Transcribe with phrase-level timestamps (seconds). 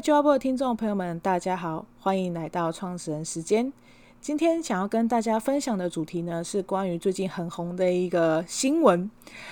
[0.00, 3.70] 位旧阿的听众朋友们，大家好，欢迎来到创始人时间。
[4.18, 9.10] 今天想要跟大家分享的主题呢，是关于最近很红的一个新闻，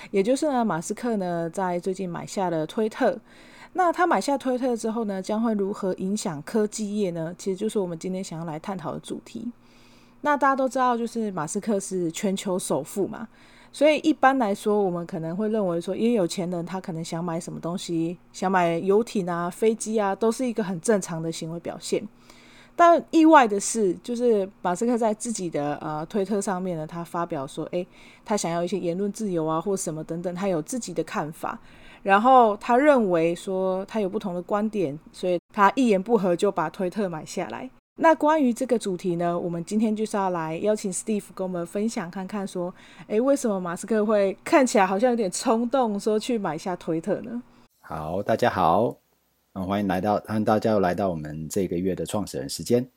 [0.09, 3.19] 也就是呢，马斯克呢在最近买下了推特。
[3.73, 7.31] 那他买下推特之后呢，将会如何影响科技业呢？
[7.37, 9.51] 其实就是我们今天想要来探讨的主题。
[10.21, 13.27] 那大家都知道，就是马斯克是全球首富嘛，
[13.71, 22.05] 所以一般来说，我们可能会认为说，因为有钱人他可能想买什么东西，想买游艇啊、飞机啊，都是一个很正常的行为表现。
[22.75, 27.85] 但意外的是，就是马斯克在自己的呃推特上面呢，他发表说，诶，
[28.23, 31.59] 他想要一些言论自由啊，或什么等等，他有自己的看法。
[32.01, 37.69] 然后他认为说他有不同的观点，所以他一言不合就把推特买下来。
[38.01, 42.73] 那关于这个主题呢，我们今天就是要来邀请 Steve 跟我们分享看看，说，
[43.07, 47.43] 诶，为什么马斯克会看起来好像有点冲动，说去买下推特呢？
[47.81, 48.95] 好，大家好。
[49.51, 52.87] 嗯，欢迎来到，欢迎大家又来到我们这个月的创始人时间。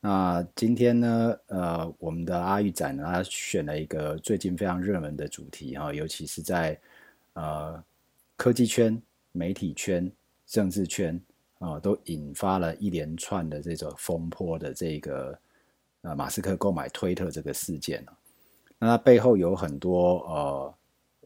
[0.00, 6.76] 那今天呢，呃，我们的阿玉展呢，他选了一个最近非常热门的主题哈，尤其是在
[7.34, 7.80] 呃
[8.36, 10.10] 科技圈、媒体圈、
[10.44, 11.20] 政治圈
[11.60, 15.38] 啊，都引发了一连串的这种风波的这个
[16.00, 18.04] 呃马斯克购买推特这个事件。
[18.78, 20.74] 那它背后有很多呃，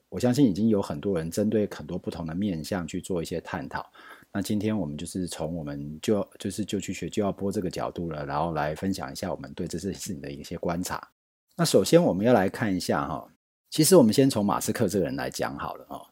[0.08, 3.86] 我相信已经有很多人针对很多不同的面向去做一些探讨。
[4.32, 11.08] 那今天我们就是从我们就就是就去学就要播这个角度了，然后来分享一下我们对这件事情的一些观察。
[11.56, 13.28] 那首先我们要来看一下哈，
[13.70, 16.04] 其实我们先从马斯克这个人来讲好了哦。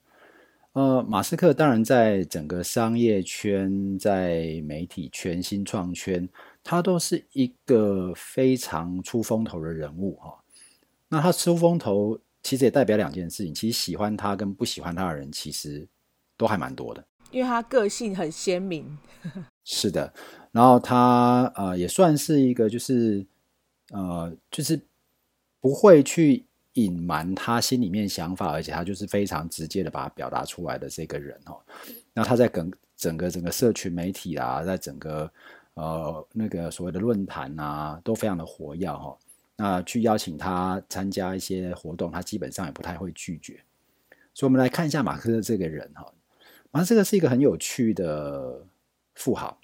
[0.73, 6.27] 呃，马斯克当然在整个商业圈、在媒体圈、新创圈，
[6.65, 10.43] 他都是一个非常出风头的人物哈。
[11.09, 15.87] 那他出风头，其实也代表两件事情，其实喜欢他跟不喜欢他的人，其实
[16.39, 17.05] 都还蛮多的。
[17.31, 18.97] 因为他个性很鲜明，
[19.65, 20.12] 是的，
[20.53, 23.27] 然后他呃也算是一个就是
[23.91, 24.81] 呃就是
[25.61, 31.60] 不会去隐瞒他心里面想法，而且他就是非常直接的把它表达出来的这个人哦。
[32.15, 35.31] 那他在整整个整个社群媒体啊，在整个
[35.75, 39.16] 呃那个所谓的论坛啊，都非常的活跃哈。
[39.56, 43.62] 那去邀请他参加一些活动，他基本上也不太会拒绝。
[44.34, 46.12] 所以，我们来看一下马克的这个人哈。
[46.71, 48.65] 啊，这个是一个很有趣的
[49.15, 49.59] 富豪，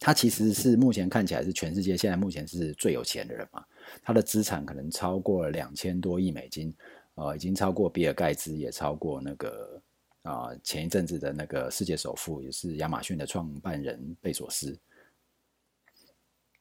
[0.00, 3.64] 他其实是目前看起来是全世界现在目前是最有钱的人嘛，
[4.02, 6.74] 他的资产可能超过了两千多亿美金，
[7.14, 9.80] 呃，已经超过比尔盖茨，也超过那个
[10.22, 14.78] 啊、前一阵子的那个世界首富，也是亚马逊的创办人贝索斯。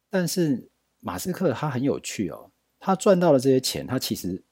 [0.10, 0.70] 但是
[1.00, 4.44] 马斯克他很有趣哦，他赚到了这些钱，他其实。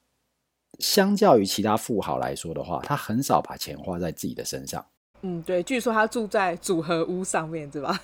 [0.80, 4.84] 相较于其他富豪来说的话，他很少把钱花在自己的身上。
[5.22, 7.96] 嗯，对，据说他住在组合屋上面，对吧？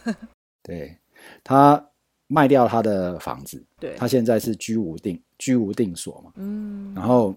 [0.62, 0.96] 对，
[1.42, 1.84] 他
[2.26, 6.32] 卖掉他的房子，对，他现在是居无定居无定所嘛。
[6.36, 7.34] 嗯，然后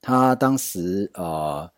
[0.00, 1.70] 他当时呃，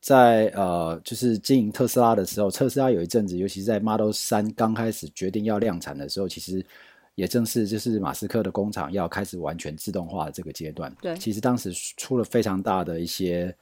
[0.00, 6.64] 在呃，就是经营特斯拉的时候，特斯拉有一阵子，尤其是在 Model 三刚开始决定要量产的时候，其实。
[7.16, 13.54] 也正是就是马斯克的工厂要开始完全自动化的这个阶段，对，其实当时出了非常大的一些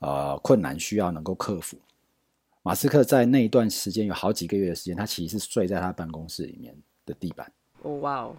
[0.00, 1.78] 呃困难，需要能够克服。
[2.64, 7.52] 马斯克在那一段时间有好几个月的时间，他其实是睡在他办公室里面的地板。
[7.82, 8.36] 哦，哇哦，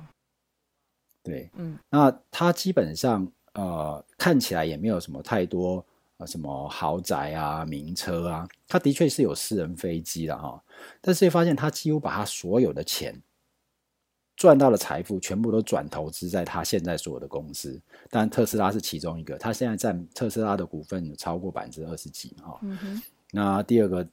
[1.22, 5.86] 对，嗯，那他基本上呃看起来也没有什么太多
[6.18, 10.60] 呃什么豪宅啊、名车啊，他的确是有私人飞机的哈，
[11.02, 13.22] 但是会发现他几乎把他所有的钱。
[14.36, 19.38] 赚到的财富全部都转投资在他现在所有的公司，当然特斯拉是其中一个。
[19.38, 22.60] 他现在占特斯拉的股份有超过百分之二十几哈。
[22.62, 23.02] 嗯哼。
[23.32, 24.08] 那第二个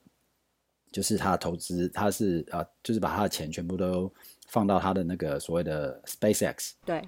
[0.91, 4.13] 就是他投资，他是啊，就是把他的钱全部都
[4.49, 7.03] 放到他的那个所谓的 SpaceX，对，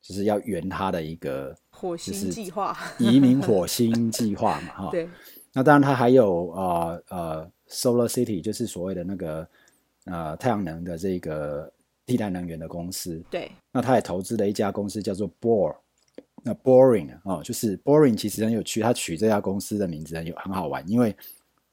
[0.00, 4.90] 就是要圆他的一个火星计划，移民火星计划嘛哈。
[4.92, 5.08] 对。
[5.52, 9.48] 那当然他还有呃呃 Solar City，就是所谓的那个
[10.06, 11.72] 呃太阳能的这个。
[12.04, 15.74] 替代能源的公司，对，那他也投资了一家公司叫做 Bohr，
[16.42, 21.14] 那 Boring 哦，就是 Boring 其实很有趣，他取这家公司的名字很有很好玩，因为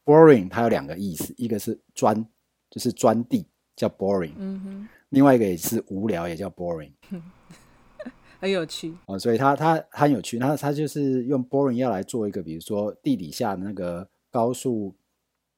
[0.06, 2.26] Boring 它有两个意思，一个是钻，
[2.70, 3.46] 就是钻地
[3.76, 6.92] 叫 Boring，嗯哼，另外一个也是无聊，也叫 Boring，
[8.40, 14.96] 很有趣哦，所以他他很有趣，他他就是用 Boring 要来做一个，比如说地底下的那个高速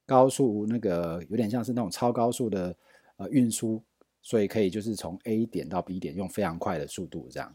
[0.05, 2.75] 高速那个有点像是那种超高速的
[3.17, 3.83] 呃运输。
[4.23, 7.51] 所以可以就是从 A 点到 B 点用非常快的速度这样。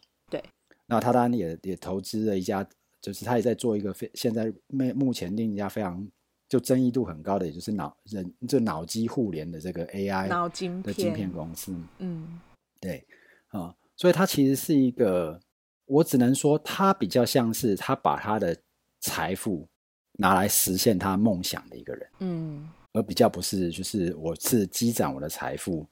[0.88, 0.94] 对。
[0.94, 2.66] 那他当然也也投资了一家，
[3.00, 6.06] 就是他也在做一个非现在目目前另一家非常
[6.48, 11.74] 就争议度很高的，也就是脑人就脑机互联的这个 AI 脑晶的晶片公司。
[11.98, 12.40] 嗯，
[12.80, 13.04] 对
[13.48, 15.40] 啊，所以他其实是一个，
[15.86, 18.56] 我只能说他比较像是他把他的
[19.00, 19.68] 财富
[20.12, 22.08] 拿来实现他梦想的一个人。
[22.20, 25.84] 嗯，而比较不是就是我是积攒我的财富。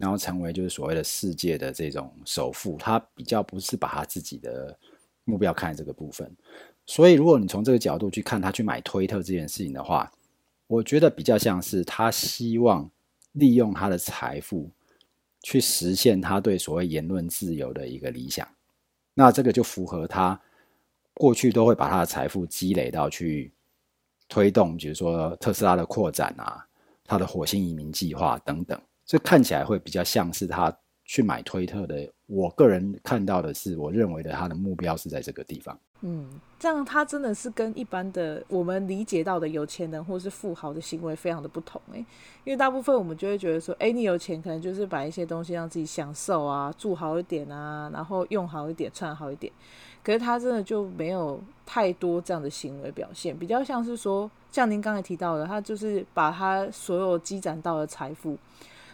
[0.00, 4.74] 然后成为就是所谓的世界的这种首富，他比较不是把他自己的
[5.24, 6.34] 目标看这个部分，
[6.86, 10.10] 所以如果你从这个角度去看他去买推特这件事情的话，
[10.66, 12.90] 我觉得比较像是他希望
[13.32, 14.70] 利用他的财富
[15.42, 18.48] 去实现他对所谓言论自由的一个理想，
[19.12, 20.40] 那这个就符合他
[21.12, 23.52] 过去都会把他的财富积累到去
[24.30, 26.66] 推动，比如说特斯拉的扩展啊，
[27.04, 28.80] 他的火星移民计划等等。
[29.10, 30.72] 这看起来会比较像是他
[31.04, 32.08] 去买推特的。
[32.28, 35.76] 我个人看到的是，我认为的他的目标是在这个地方。
[36.02, 36.30] 嗯，
[36.60, 41.98] 这样他真的是跟一般的我们理解到的有钱人或是富豪的行为非常的不同诶，
[42.44, 49.52] 因为大部分我们就会觉得说，哎，你有钱可能就是买一些东西让自己享受啊，住好一点啊，然后用好一点，穿好一点。
[50.04, 58.38] 可是他真的就没有太多这样的行为表现，比较像是说，像您刚才提到的，他就是把他所有积攒到的财富。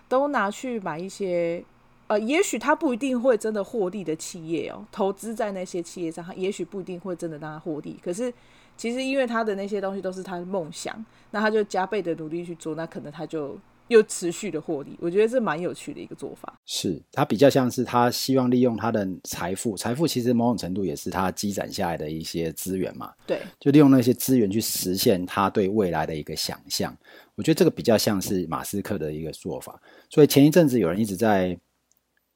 [0.08, 1.64] 都拿去买一些，
[2.06, 7.98] 呃，也许他不一定会真的获利的企业哦，投资在那些企业上，他也许不一定会真的让他获利。
[8.02, 8.32] 可是，
[8.76, 13.58] 其实因为他的那些东西都是他的梦想，那他就加倍的努力去做，那可能他就。
[13.88, 16.60] 又持续的获利，我觉得这蛮有趣的一个做法。
[16.64, 23.12] 是他比较像是他希望利用他的财富，财富其实某种程度也是他积攒下来的一些资源嘛。
[23.26, 26.96] 对，就利用那些资源去实现他对未来的一个想象。
[27.34, 29.80] 我觉得这个比较像是马斯克的一个做法。
[30.10, 31.56] 所以前一阵子有人一直在，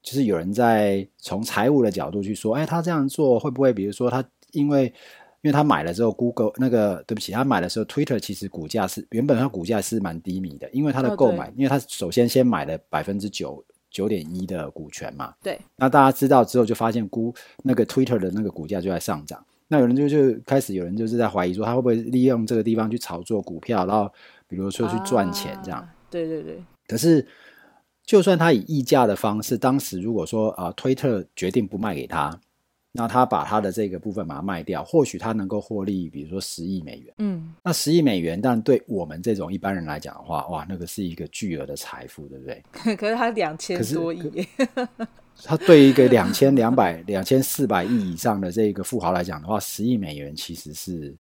[0.02, 4.92] 就是有人在从财务的角度去说，哎，他这样做会不会，比如说他因为。
[5.42, 15.32] 因为他买了之后，Google 那个对不起，他买的时候，Twitter 其实股价是原本它股价是蛮低迷的，因为他的购买，哦、因为他首先先买了百分之九九点一的股权嘛。
[15.42, 15.58] 对。
[15.76, 17.34] 那大家知道之后，就发现估
[17.64, 19.42] 那个 Twitter 的那个股价就在上涨。
[19.68, 24.12] 那有人就就开始有人就是在怀疑说，他会不会利用这个地方去炒作股票，然后
[24.46, 25.80] 比如说去赚钱这样。
[25.80, 26.62] 啊、对对对。
[26.86, 27.26] 可是，
[28.04, 32.38] 就算他以溢价的方式，当时如果说啊，Twitter 决定不卖给他。
[32.92, 37.14] 那他把他的这个部分把它卖掉，或许他能够获利，比如说十亿美元。
[37.18, 42.62] 嗯，那十亿美元，但对我们这种一般人来讲的话，哇，那个是一个巨额的财富，对不对？
[42.96, 44.44] 可是他两千多亿，
[45.44, 51.14] 他对一个两千两百、两千四百亿以上的这个富豪来讲的话，十亿美元其实是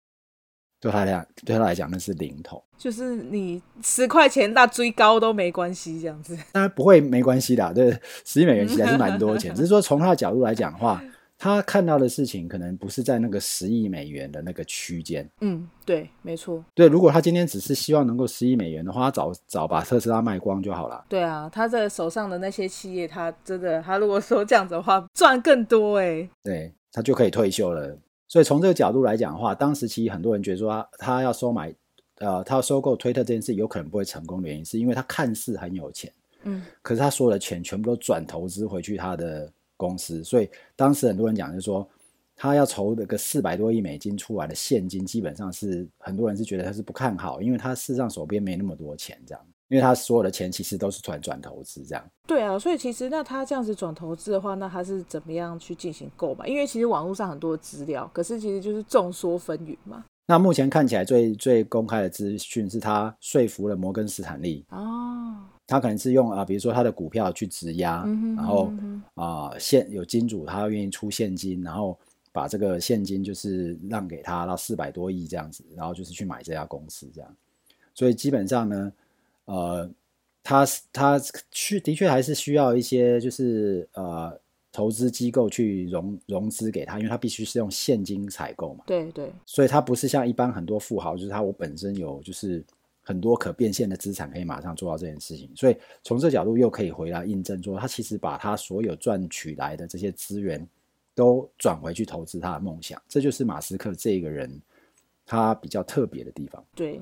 [0.80, 2.64] 对他来讲，对他来讲那是零头。
[2.78, 6.34] 就是你十块钱那追高都没关系，这样子。
[6.54, 11.04] 当然不会没关系的，对，十亿美元其实还是蛮多钱，只是说从他的角度来讲的话。
[11.40, 15.30] 他看到的事情可能不是在那个十亿美元的那个区间。
[15.42, 16.66] 嗯，对，没错。
[16.74, 21.06] 对，如果他今天只是希望能够十亿美元的话，他早早把特斯拉卖光就好了。
[21.08, 26.28] 对啊，他在手上的那些企业，他真的，他如果说这样子的话，赚更多哎。
[26.44, 27.96] 对，他就可以退休了。
[28.28, 31.72] 所以从这个角度来讲的话，当时其实很多人觉得说他他要收买，
[32.18, 36.12] 呃，他要收购推特这件事有可能不会成功的原因，是因为他看似很有钱，
[36.46, 39.52] 嗯，可是他所有的钱全部都转投资回去他的。
[39.78, 41.88] 公司，所以当时很多人讲，就是说
[42.36, 52.04] 他要筹那个四百多亿美金出来的现金，基本上是很多人是觉得他是不看好，因为他事实上手边没那么多钱，这样，因为他所有的钱其实都是转转投资这样。
[52.28, 56.46] 对啊，所以其实那他这样子转投资的话，那他是怎么样去进行购买？
[56.48, 60.04] 因为其实网络上很多资料，可是其实就是众说纷纭嘛。
[60.30, 65.38] 那目前看起来最最公开的资讯是他说服了摩根斯坦利哦。
[65.70, 68.06] 他可能是用啊，比如说他的股票去质押，
[68.38, 68.72] 然后
[69.16, 72.00] 啊现有金主他愿意出现金，然后
[72.32, 77.36] 把这个现金就是让给他到四百多亿这样子，然后就是去买这家公司这样。
[77.94, 78.94] 所以基本上呢，
[79.44, 79.90] 呃，
[80.42, 81.20] 他他
[81.52, 84.40] 去的确还是需要一些就是呃
[84.72, 88.86] 投资机构去融融资给他，因为他必须是用现金采购嘛。
[88.88, 89.34] 对对。
[89.46, 92.64] 所以他不是像一般很多富豪，就是他我本身有就是。
[93.08, 100.68] 很多可变现的资产可以马上做到这件事情，所以从这角度又可以回来印证说，他其实把他所有赚取来的这些资源
[101.16, 104.62] 都转回去投资他的梦想，这就是马斯克这个人
[105.26, 106.62] 他比较特别的地方。
[106.76, 107.02] 对，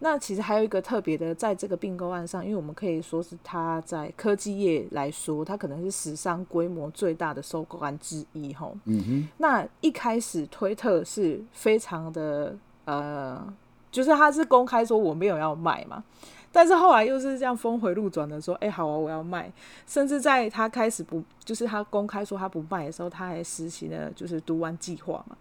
[0.00, 8.52] 那其实还有一个特别的，在这个并购案上，因为我们可以说是他在科技业来说，他可能是史上规模最大的收购案之一。
[8.52, 13.54] 吼，嗯哼，那一开始推特是非常的呃。
[13.96, 16.04] 就是他是公开说我没有要卖嘛，
[16.52, 19.50] 但是后来又是这样峰回路转的说，哎、好啊，我要卖。
[19.86, 25.34] 甚至在他开始不，就是他公开说他不卖的时候，他还实行了就是读完计划嘛。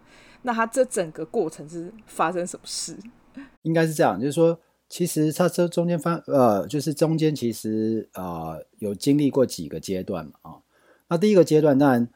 [0.43, 2.95] 那他这整个过程是发生什么事？
[3.63, 4.57] 应该是这样，就是说，
[4.87, 10.55] 其实他这中间发呃，就是中间其实呃有经历过几个阶段嘛啊、
[11.09, 12.07] 那第一个阶段当然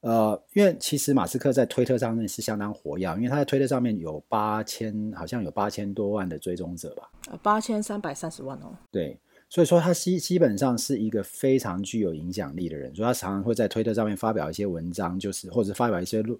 [0.00, 7.10] 呃，因为其实马斯克在推特上面是相当活跃，因为他在推特上面有八千，好像有八千多万的追踪者吧，
[7.42, 8.76] 八千三百三十万哦。
[8.90, 9.18] 对。
[9.48, 16.36] 所以说，他基基本上是一个非常具有影响力的人，所以他常常会在推特上面发表一些文章，就是或者发表一些论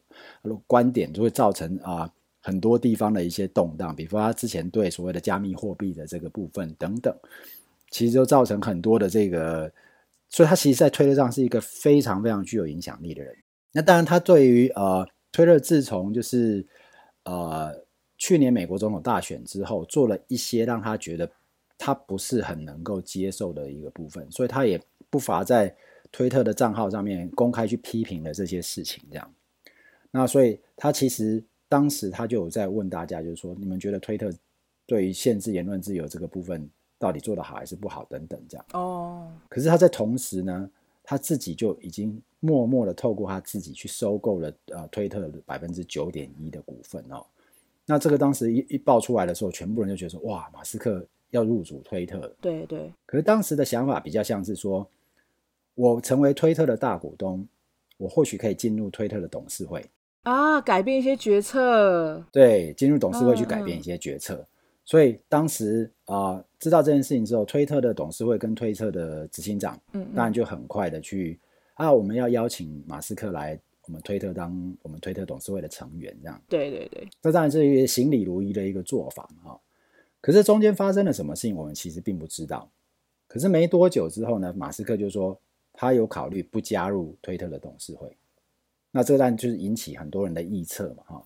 [0.66, 3.94] 观点，就会造成啊、呃、很多地方的一些动荡。
[3.94, 7.16] 比如说，他之前对所谓的加密货币的这个部分等等，
[7.92, 9.72] 其实就造成很多的这个，
[10.28, 13.32] 所以他其实，在推特上是一个非常非常具有影响力的人。
[13.76, 16.66] 那当然，他对于呃推特自从就是
[17.24, 17.72] 呃
[18.16, 21.30] 去年美国总统大选之后，做了一些让他觉得。
[21.78, 24.80] 他不是很能够接受的一个部分，所以他也
[25.10, 25.76] 不乏在
[26.10, 29.04] 推特的账号上面公开去批评了这些事情。
[29.10, 29.34] 这样，
[30.10, 34.32] 那所以他其实当时他就有在问大家，就是说你们觉得推特
[34.86, 36.66] 对于限制言论自由这个部分
[36.98, 38.64] 到底做得好还是不好等等这样。
[38.72, 39.30] 哦。
[39.50, 40.70] 可是他在同时呢，
[41.06, 47.24] 他自己就已经默默的透过他自己去收购了呃推特的百分之九点一的股份哦。
[47.86, 51.06] 那这个当时一一爆出来的时候，全部人就觉得说哇，马斯克。
[51.30, 52.90] 要入主推特，对对。
[53.04, 54.88] 可是当时的想法比较像是说，
[55.74, 57.46] 我成为推特的大股东，
[57.98, 59.84] 我或许可以进入推特的董事会
[60.22, 62.24] 啊，改变一些决策。
[62.30, 64.36] 对，进入董事会去改变一些决策。
[64.36, 64.46] 嗯、
[64.86, 71.38] 所以当时啊、呃，知道这件事情之后，推特的董事会跟推特的执行长，嗯，嗯，当然就很快的去
[71.74, 76.40] 啊，我们要邀请马斯克来我们推特当我们推特董事会的成员，这样。
[76.48, 79.60] 对对对，这当然是一个行礼如仪的一个做法哈。
[80.20, 82.70] 可是中间发生了什么事情，我们其实并不知道。
[83.26, 85.36] 可是没多久之后呢，马斯克就说
[85.72, 88.08] 他有考虑不加入推特的董事会。
[88.92, 91.22] 那这当然就是引起很多人的臆测嘛，哈。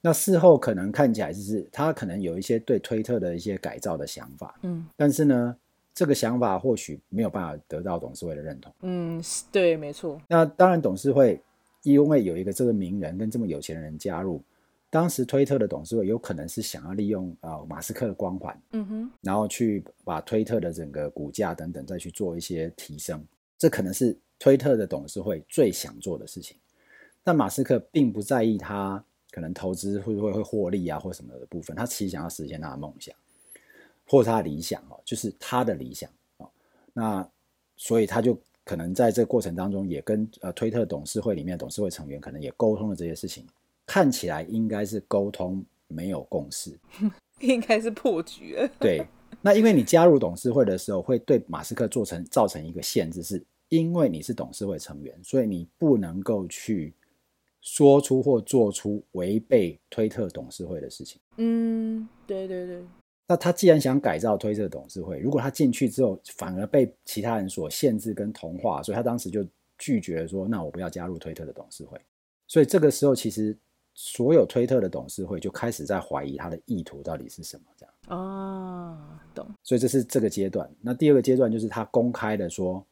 [0.00, 4.86] 那事后可能看起来就是他可能有一些对推特的一些改造的想法，嗯。
[4.96, 5.56] 但是呢，
[5.94, 8.72] 这个想法或许没有办法得到董事会的认同。
[8.82, 10.20] 嗯，对，没错。
[10.28, 11.40] 那当然，董事会
[11.82, 14.42] 因为有一个这个名人跟这么有钱的人加入。
[14.90, 23.22] 当时推特的董事会有可能是想要利用啊、呃、马斯克的光环，嗯哼，然后去把推特的整个股价等等再去做一些提升，
[23.58, 26.56] 这可能是推特的董事会最想做的事情。
[27.22, 33.14] 但马斯克并不在意他可能投资会不会会获利啊或什么的部分，他其实想要实现他的梦想
[34.06, 36.48] 或他的理想哦，就是他的理想哦。
[36.92, 37.28] 那
[37.76, 43.46] 所以他就可能在这个过程当中也跟呃推特董事会里面董事会成员可能也沟通了这些事情。
[43.86, 46.78] 看起来应该是沟通没有共识，
[47.40, 48.68] 应该是破局了。
[48.78, 49.02] 对，
[49.40, 56.92] 那因为你加入董事会的时候，会对马斯克做成造成一个限制，是因为你是董事会成员，所以你不能够去
[57.60, 61.20] 说出或做出违背推特董事会的事情。
[61.36, 62.82] 嗯，对对对。
[63.26, 69.46] 那他既然想改造推特董事会，如果他进去之后反而被其他人所限制跟同化，所以他当时就
[69.76, 72.00] 拒绝了说：“那我不要加入推特的董事会。”
[72.46, 73.56] 所以这个时候其实。
[74.00, 78.96] 所有推特的董事会就开始在怀疑他的意图到底是什么，这样哦，
[79.34, 79.44] 懂。
[79.64, 80.72] 所以这是这个阶段。
[80.80, 82.86] 那第二个阶段就是他公开的说，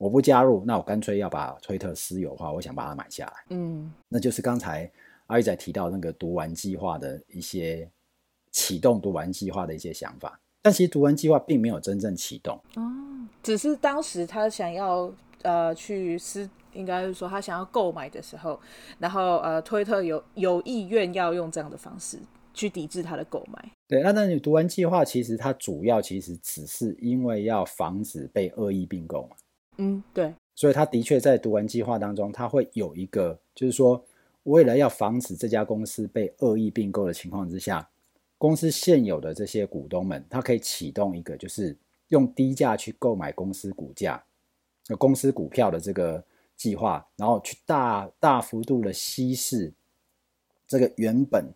[0.00, 3.32] 我不加入，那我干脆要把推特私有化，我想把它买下来。
[3.50, 4.90] 嗯，那就是刚才
[5.26, 7.86] 阿玉仔提到那个读完计划的一些
[8.50, 12.82] 启动读完计划的一些想法，但其实读完计划并没有真正启动哦，
[13.42, 16.48] 只是当时他想要呃去私。
[16.72, 18.56] 应该是说，他想要购买的时候，
[19.00, 22.16] 然后呃，推特有有意愿要用这样的方式
[22.54, 23.72] 去抵制他的购买。
[23.88, 29.34] 对，那那你读完计划，其实它主要其实只是因为要防止被恶意并购嘛。
[29.80, 30.34] 嗯，对。
[30.54, 34.04] 所以他的确在读完计划当中，他会有一个，就是说，
[34.42, 37.88] 为了要防止这家公司被恶意并购的情况之下，
[38.38, 41.76] 公司现有的这些股东们，他可以启动一个，就是
[42.08, 44.22] 用低价去购买公司股价、
[44.98, 46.22] 公司股票的这个。
[46.60, 49.72] 计划，然后去大大幅度的稀释
[50.66, 51.46] 这个原本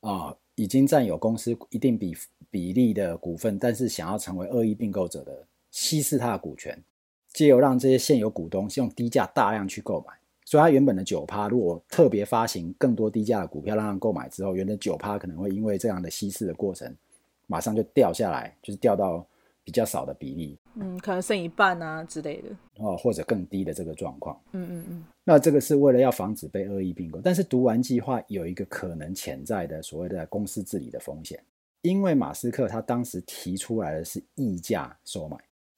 [0.00, 2.16] 啊、已经占有公司一定比
[2.50, 6.82] 比例的股份，但是想要成为恶意并购者的，稀释他的股权，
[7.36, 10.14] 借由让这些现有股东是用低价大量去购买，
[10.46, 16.90] 所以他原本的九趴，如果特别发行更多低价的股票让他购买之后，原本九趴可能会因为这样的稀释的过程，
[17.46, 19.24] 马上就掉下来，就是掉到。
[19.66, 25.04] 比较少的比例，嗯，可能剩一半啊之类的，哦，或者更低的这个状况，嗯嗯嗯。
[25.24, 31.42] 那这个是为了要防止被恶意并购，但是读完计划有一个可能潜在的所谓的公司治理的风险，
[31.82, 35.36] 因为马斯克他当时提出来的是溢价收买，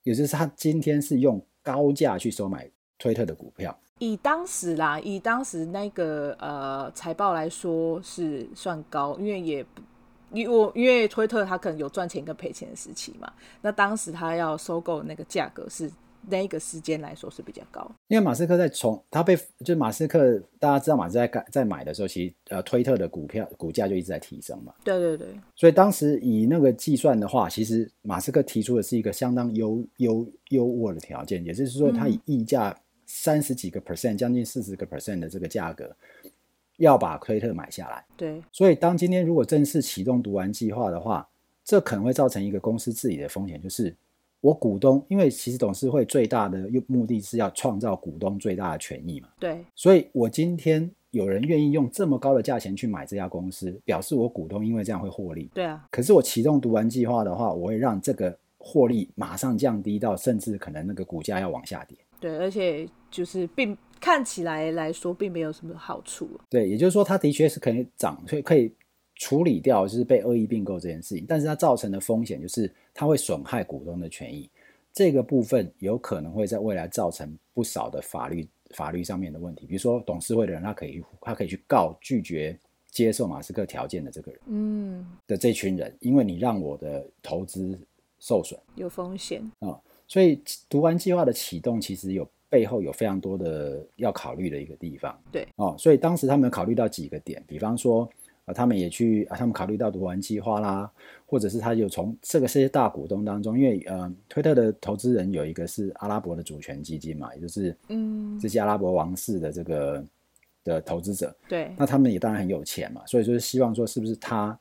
[0.09, 3.79] 也就是他今天是用高价去收买推特的股票。
[3.99, 9.67] 以当时啦，以当时那个呃财报来说是算高，因为也
[10.33, 15.91] 因为因为推特他可能有赚钱跟赔钱的时期嘛，那当时他要收购那个价格是
[16.31, 17.91] 那一个时间来说是比较高。
[18.09, 24.73] 因为马斯克在从他被就是马斯克，大家知道马斯克在在买的时候，其实呃推特的股票股价就一直在提升嘛。
[24.85, 25.29] 对对对。
[25.57, 35.95] 所以当时以那个计算的话，其实马斯克提出的是一个相当优优优渥的条件，也就是说他以溢价三十几个 percent，将近四十个 percent 的这个价格。
[36.79, 41.29] 要把推特买下来，对，所以当今天如果正式启动读完计划的话，
[41.65, 43.93] 这可能会造成一个公司自己的风险，就是
[44.41, 63.77] 我股东，因为其实董事会最大的目的是要创造股东最大的权益嘛，对，所以我今天有人愿意用这么高的价钱去买这家公司，表示我股东因为这样会获利，对啊，可是我启动读完计划的话，我会让这个获利马上降低到，甚至可能那个股价要往下跌，对，而且就是并。
[64.01, 66.31] 看起来来说，并没有什么好处。
[66.49, 68.73] 对，也就是说，它的确是可以涨，所以可以
[69.19, 71.27] 处理掉就是被恶意并购这件事情。
[71.29, 74.49] 但是它造成的风险就是，它会损害股东的权益。
[74.93, 79.67] 这个部分有可能会在未来造成不少的法律法律上面的问题。
[79.67, 82.59] 比如说，董事会的人他可以他可以去告拒绝
[82.91, 87.79] 接受马斯克条件的这个人，嗯，的这群人，因为你让我的投资
[88.19, 89.81] 受损，有风险啊、嗯。
[90.07, 92.27] 所以读完计划的启动其实有。
[92.51, 98.09] 背后有非常多的要考虑的一个地方，对哦，所以当时他们考虑到几个点，比方说
[98.49, 100.91] 啊，他们也去啊，他们考虑到读完计划啦，
[101.27, 110.05] 或者是他有从这个这些大股东当中，因为呃，推特的投资人有一个是阿拉伯的主权基金嘛，也就是嗯，这些阿拉伯王室的这个
[110.65, 114.59] 的投资者，对，那他们也当然很有钱嘛，所以就是希望说是不是他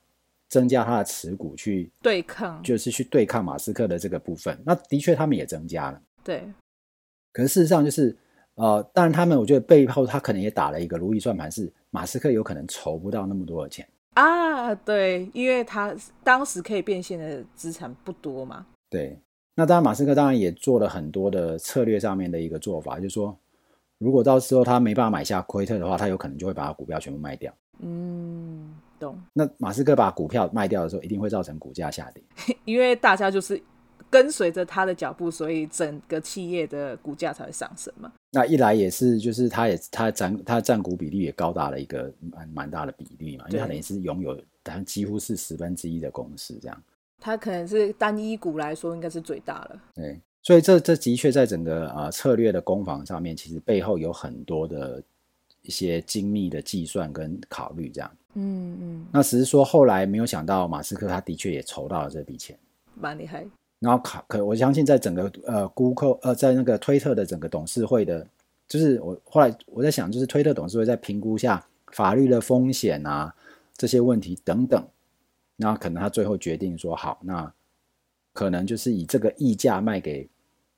[0.48, 6.44] 增加他的持股去对抗，就是去对抗马斯克的这个部分，那的确他们也增加了，对。
[7.30, 8.16] 可是事实上就是，
[8.54, 18.66] 呃，当然他们我觉得背后他可能也打了一个如意算盘，是马斯克有可能筹不到那么多的钱啊，对，因为他当时可以变现的资产不多嘛。
[18.90, 19.18] 对，
[19.54, 23.36] 那当然马斯克当然也做了很多的策略上面的一个做法，就是说，
[23.98, 27.52] 如果到时候他没办法买下奎特的话，他有可能就会把股票全部卖掉。
[27.80, 29.18] 嗯，懂。
[29.32, 32.22] 那马斯克把股票卖掉的时候，一定会造成股价下跌，
[32.64, 33.60] 因为大家就是。
[34.10, 38.10] 跟随着他的脚步，所以整个企业的股价才会上升嘛。
[38.30, 46.82] 那一来也是，就是他也他占他占股比例也高达了一个蛮蛮大的比例嘛，因为他等于是拥有，但几乎是十分之一的公司这样。
[47.18, 49.82] 他可能是单一股来说，应该是最大了。
[49.94, 55.02] 对，所以这这的确在整个啊、呃、策略的攻防上面，其实背后有很多的
[55.62, 58.10] 一些精密的计算跟考虑这样。
[58.34, 59.06] 嗯嗯。
[59.10, 62.56] 那只是说后来没有想到，马斯克他的确也筹到了这笔钱，
[62.94, 63.46] 蛮厉害。
[63.80, 68.26] 然后可可，我相信在整个呃，Google 呃，在那个推特的整个董事会的，
[68.66, 73.32] 就是我后来我在想，就是推特董事会在评估下法律的风险啊，
[73.76, 74.84] 这些问题等等，
[75.56, 77.52] 然后可能他最后决定说好，那
[78.32, 80.28] 可能就是以这个溢价卖给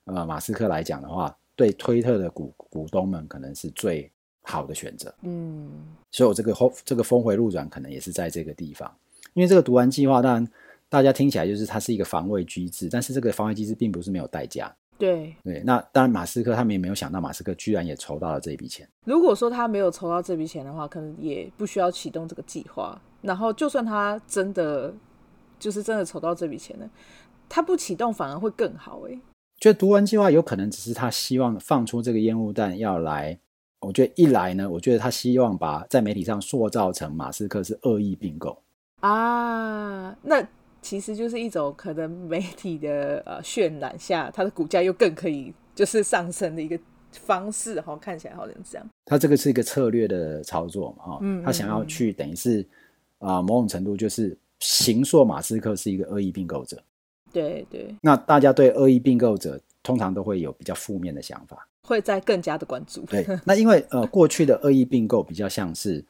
[0.05, 4.11] 呃马斯克来讲的话，对推特的股股东们可能是最
[4.43, 5.15] 好的选择。
[5.23, 5.71] 嗯，
[6.11, 8.95] 所以我这个后这个峰回路转，可能也是在这个地方，
[9.33, 10.47] 因为这个毒丸计划当然。
[10.91, 14.71] 大家听起来就是它是一个防卫机制，但是这个防卫机制并不是没有代价。
[14.99, 18.87] 对对，那当然马斯克他们也没有想到，马斯克居然也筹到了这笔钱。
[19.07, 23.01] 如果说他没有筹到这笔钱的话，可能也不需要启动这个计划。
[23.23, 24.93] 然后，就算他真的
[25.59, 26.91] 就是真的筹到这笔钱呢，
[27.49, 29.01] 他不启动反而会更好。
[29.09, 29.19] 哎，
[29.59, 33.39] 就毒丸计划有可能只是他希望放出这个烟雾弹要来。
[33.81, 38.61] 我觉得一来呢，我觉得他希望把在媒体上塑造成马斯克是恶意并购
[39.01, 40.47] 啊，那。
[40.83, 46.79] 其实就是一种可能媒体的呃渲染下，它的股价又更可以就是上升的一个
[47.13, 48.87] 方式哈，看起来好像这样。
[49.05, 52.63] 它这个是一个策略的操作嘛哈，嗯，他想要去等于是
[53.19, 56.83] 啊、呃、某种程度就是形塑马斯克是一个恶意并购者。
[57.33, 57.95] 对对。
[58.01, 63.03] 那大家对恶意并购者通常都会有比较负面的想法，会再更加的关注。
[63.03, 66.05] 对，那因为呃过去的恶意并购比较像是，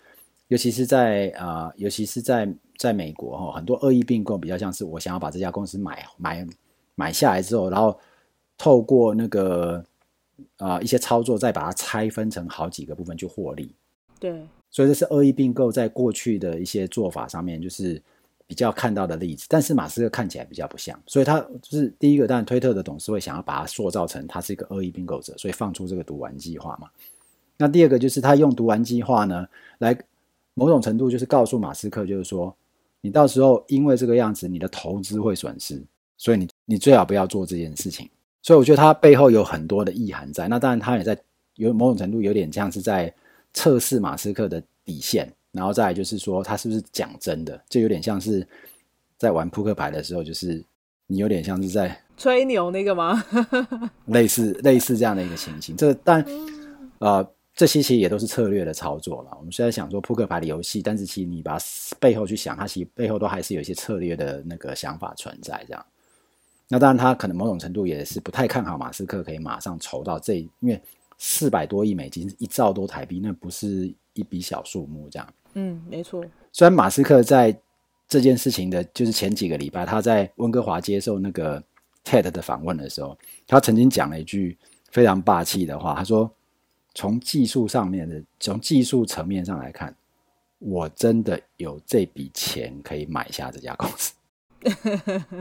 [0.50, 2.48] 尤其是在啊、呃，尤其是在。
[2.80, 6.46] 在美国哈，很多恶意并购比较像是我想要把这家公司买买
[6.94, 7.94] 买下来之后，然后
[8.56, 9.84] 透过那个
[10.56, 13.74] 啊、呃、一些操作，再把它拆分成好几个部分去获利。
[14.18, 18.02] 对，所以这是恶意并购在过去的一些做法上面，就是
[18.46, 19.44] 比较看到的例子。
[19.46, 26.88] 但是马斯克看起来比较不像，所以他就是第一个，当然推特的董事会想要把它塑造成他是一个恶意并购者，所以放出这个毒丸计划嘛。
[27.58, 29.46] 那第二个就是他用毒丸计划呢，
[29.80, 29.94] 来
[30.54, 32.54] 某种程度就是告诉马斯克，就是说。
[33.02, 35.82] 你到时候因为这个样子，你的投资会损失，
[36.18, 38.06] 所以你你最好不要做这件事情。
[38.42, 40.48] 所以我觉得它背后有很多的意涵在。
[40.48, 41.18] 那当然，他也在
[41.54, 43.10] 有某种程度有点像是在
[43.54, 48.46] 测试马斯克的底线，然后再来就是说他是不是讲真的，就有点像是
[49.16, 50.62] 在玩扑克牌的时候，就是
[51.06, 53.24] 你有点像是在 吹牛那个吗？
[54.08, 55.74] 类似类似这样的一个情形。
[55.74, 56.22] 这但
[56.98, 59.30] 呃，这些其实也都是策略的操作了。
[59.38, 61.58] 我们虽然想说扑克牌的游戏，但是其实你把
[61.98, 65.62] 背后去想，它其实背后都还是有一些策略的那个想法存在。
[65.66, 65.86] 这样，
[66.68, 70.80] 那当然他可能某种程度也是不太看好马斯克可以马上筹到这，因为
[71.18, 75.08] 四百多亿美金，一兆多台币，那不是一笔小数目。
[75.10, 76.24] 这样，嗯，没错。
[76.52, 77.54] 虽然马斯克在
[78.08, 81.62] 这件事情的，就是前几个礼拜，他在温哥华接受那个
[82.04, 84.56] TED 的访问的时候，他曾经讲了一句
[84.90, 85.94] 非常霸气的话。
[85.94, 86.30] 他说
[87.00, 89.96] ：“从技术上面的，从技术层面上来看，
[90.58, 94.12] 我真的有这笔钱可以买下这家公司。”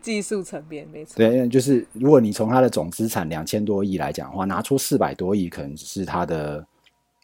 [0.00, 6.66] 技术层面没错，对，就是如果你从它的总资产两千多亿来讲的话，拿出四百多亿，可能只是它的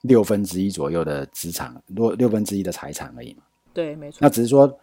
[0.02, 3.44] 六分之一左右的资产，六六分之一的财产而已嘛。
[3.72, 4.18] 对，没错。
[4.20, 4.78] 那只是说，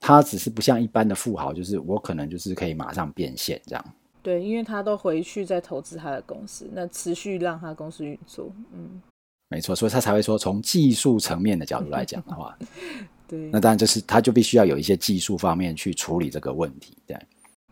[0.00, 3.94] 它只是不像一般的富豪，就是我可能就是可以马上变现这样。
[4.22, 8.52] 对，因为他都回去再投资他的公司，那持续让他公司运作。
[8.72, 9.02] 嗯，
[9.48, 12.56] 没错，所以他才会说，从技术层面的角度来讲的话，
[13.26, 16.96] 对，那当然就是他就必须要有一些技术方面去处理这个问题。
[17.06, 17.16] 对，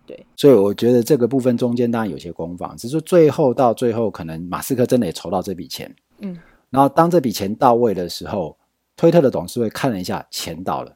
[0.07, 0.27] 对。
[0.37, 5.95] 所以我觉得这个部分中间当然有些攻防，只是最后到最后，可能马斯克真的也筹到这笔钱。
[6.19, 8.57] 嗯，然后当这笔钱到位的时候。
[8.97, 10.95] 推特的董事会看了一下，钱到了，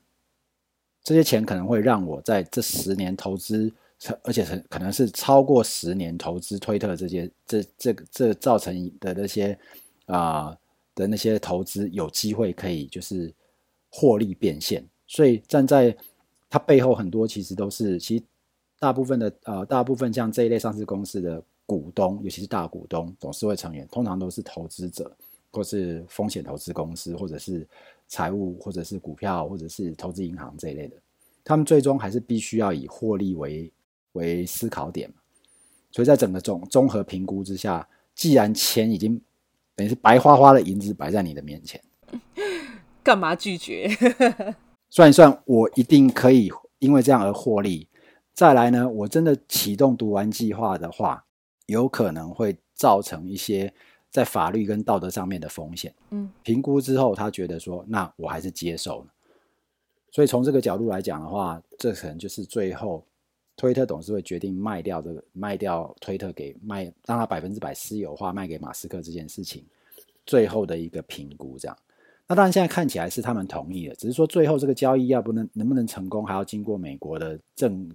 [1.02, 3.72] 这些钱可能会让我在这十年投资，
[4.22, 9.58] 而且可能是超过十年投资推特这些，这这这造成的那些
[10.06, 10.56] 啊、
[10.94, 13.32] 的那些投资有机会可以就是
[13.90, 14.84] 获利变现。
[15.06, 15.96] 所以站在
[16.50, 18.24] 它背后，很多其实都是其实
[18.78, 25.10] 大部分的呃大部分像这一类上市公司的股东，尤其是大股东、董事会成员，通常都是投资者。
[25.52, 27.64] 或是风险投资公司，或者是
[28.08, 30.96] 财务，或者是股票，或者是投资银行这一类的，
[31.44, 33.70] 他们最终还是必须要以获利为
[34.14, 35.12] 为思考点。
[35.92, 39.20] 所以在整个综综合评估之下，既然钱已经
[39.76, 41.80] 等于是白花花的银子摆在你的面前，
[43.04, 43.88] 干嘛拒绝？
[44.90, 46.50] 算一算，我一定可以
[46.80, 47.86] 因为这样而获利。
[48.32, 51.24] 再来呢，我真的启动读完计划的话，
[51.66, 53.72] 有可能会造成一些。
[54.10, 59.06] 在法律跟道德上面的风险，嗯，评估之后，他觉得说，那我还是接受了。
[60.12, 63.04] 所以从这个角度来讲的话，这可能就是最后
[63.56, 69.64] 推特董事会决定卖掉这个卖掉推特给卖，让他百分之百私有化卖给马斯克这件事情，
[70.26, 71.58] 最后的一个评估。
[71.58, 71.76] 这样，
[72.26, 77.90] 那当然现在看起来是他们同意了，只是说最后这个交易要不能能不能成功，还要经过美国的证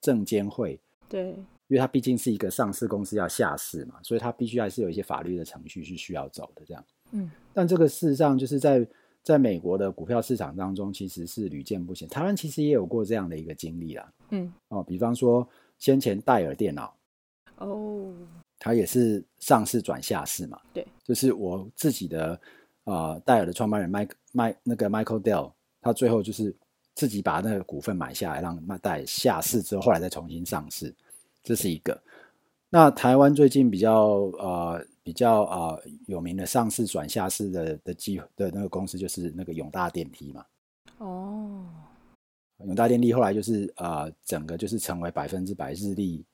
[0.00, 0.78] 证监会。
[1.08, 1.34] 对。
[1.68, 6.62] 因为它毕竟是一个上市公司要下市嘛，所以它必须还是有一些法律的程序是需要走的。
[6.64, 8.86] 这样，嗯，但这个事实上就是在
[9.26, 12.08] 在美国的股票市场当中，其实是屡见不鲜。
[12.08, 15.44] 台湾其实也有过这样的一个经历啦，嗯，哦，比方说
[15.80, 16.96] 先前戴尔电脑，
[17.58, 18.14] 哦，
[18.56, 22.40] 它也是上市转下市嘛，对，就是我自己的
[22.84, 26.54] 呃戴尔的创办人麦麦那个 Michael Dell，他最后就是
[26.94, 30.94] 自己把那个股份买下来，让麦戴尔下市之后，后来再重新上市。
[31.42, 32.00] 这是一个。
[32.68, 33.94] 那台湾最近比较
[34.38, 40.44] 呃比较呃有名的上市转下市的的机的那个公司就是那个永大电梯嘛。
[40.98, 41.64] 哦。
[42.64, 46.24] 永大电力后来就是呃整个就是成为百分之百日立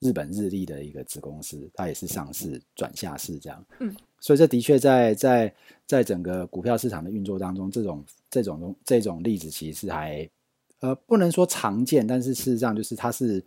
[0.00, 3.64] 日本日立的一个子公司，它也是上市转下市这样。
[3.80, 3.94] 嗯。
[4.20, 5.54] 所以这的确在在
[5.86, 10.28] 在整个股票市场的运作当中，这种这种这种例子其实还
[10.80, 13.42] 呃不能说常见，但是事实上就是它是。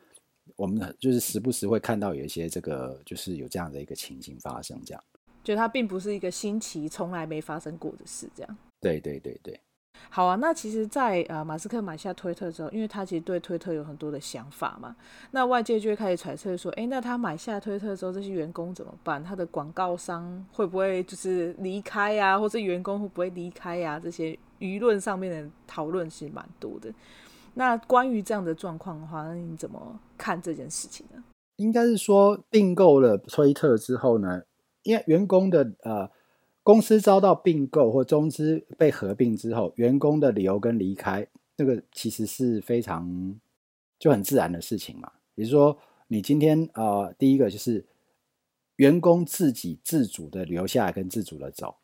[0.55, 5.03] 我们就是时不时会看到有一些这个，就是有这样的一个情形发生，这样，
[5.43, 8.57] 就它并不是一个新奇、从来没发生过的事，这样。
[8.79, 9.59] 对对对对。
[10.09, 14.95] 好啊，那其实在，在呃马斯克买下推特之后，因为他其实对推特有很多的想法嘛，
[15.31, 19.23] 那外界就会开始揣测说，哎，那他买下推特之后，这些员工怎么办？
[19.23, 22.39] 他的广告商会不会就是离开呀、啊？
[22.39, 23.99] 或者员工会不会离开呀、啊？
[23.99, 26.93] 这些舆论上面的讨论是蛮多的。
[27.55, 31.23] 那关于这样的状况的话，那你怎么看这件事情呢？
[31.55, 34.43] 应该是说并购了推特之后呢，
[34.83, 36.11] 因为员工的呃
[36.63, 43.39] 公司遭到并购或中资被合并之后，员工的留跟离开，这个其实是非常
[43.97, 45.09] 就很自然的事情嘛。
[45.33, 45.77] 比如说，
[46.09, 47.85] 你今天呃第一个就是
[48.75, 51.75] 员工自己自主的留下来跟自主的走。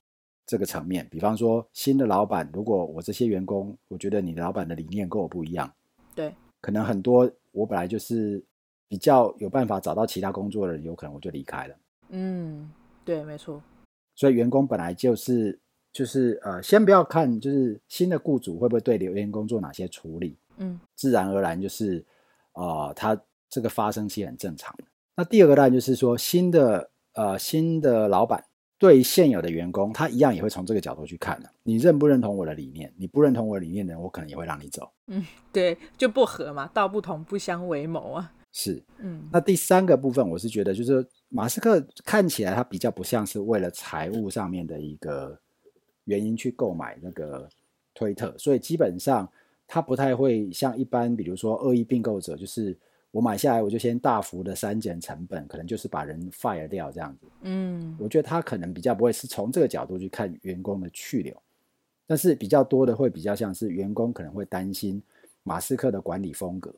[0.46, 5.72] 这个层面，比方说新的老板，如果我这些员工，我觉得你的老板的理念跟我不一样，
[6.14, 8.44] 对，可能很多我本来就是
[8.88, 11.76] 比较有办法找到其他工作的人，有可能我就离开了。
[12.10, 12.70] 嗯，
[13.06, 13.62] 对，没错。
[14.16, 15.58] 所以员工本来就是
[15.94, 22.06] 就是呃，先不要看就是新的雇主会不会对留员工做哪些处理，嗯，自然而然就是，
[22.54, 24.84] 呃，他这个发生期很正常的。
[25.16, 28.44] 那第二个当然就是说，新的呃新的老板
[28.82, 31.48] 对现有的员工，他一样也会从这个角度去看的。
[31.62, 32.92] 你认不认同我的理念？
[32.98, 34.92] 你不认同我的理念的人，我可能也会让你走。
[35.06, 38.34] 嗯，对，就不合嘛，道不同不相为谋啊。
[38.52, 45.40] 是，嗯，那第三个部分，我是觉得就是马斯克看起来他比较不像是为了财务上面的一个
[46.06, 47.48] 原因去购买那个
[47.94, 49.32] 推特，所以基本上
[49.68, 52.76] 他不太会像一般，比如说恶意并购者，就是
[53.12, 57.28] 我买下来我就先大幅的删减成本，可能就是把人 fire 掉这样子。
[57.42, 61.36] 嗯，我觉得他可能比较不会是从这个角度去看员工的去留，
[62.08, 65.02] 但是比较多的会比较像是员工可能会担心
[65.44, 66.74] 马斯克的管理风格。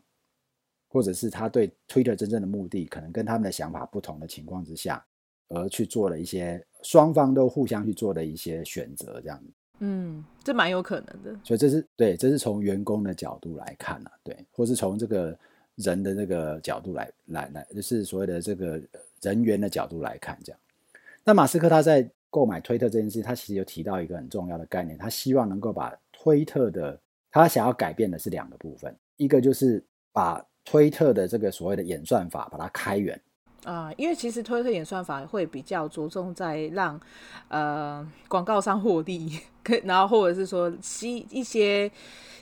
[0.90, 5.04] 或者是他对 Twitter 真正的目的，可能跟他们的想法不同的情况之下，
[5.50, 9.52] 而去做了一些双方都互相去做的一些选择，这样子。
[9.80, 11.36] 嗯，这蛮有可能的。
[11.44, 15.36] 所以这是对，这是从员工的角度来看啊，对，或是从这个
[15.76, 18.82] 人的这个角度来来来，就是所谓的这个
[19.22, 20.60] 人员的角度来看这样。
[21.24, 27.00] 那马斯克他在购买推特这件事，他其实有提到一个很重要的概念，他希望能够把推特的，
[27.32, 33.20] 他想要改变的是两个部分，一个就是把推特的这个所谓的演算法，把它开源
[33.64, 37.00] 啊、因为其实推特演算法会比较着重在让
[37.48, 39.40] 呃广告商获利，
[39.84, 41.90] 然后或者是说吸一些